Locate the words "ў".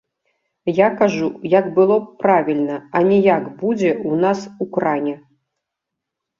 4.09-4.25